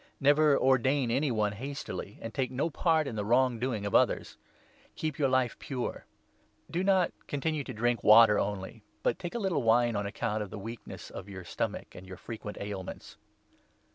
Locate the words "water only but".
8.03-9.19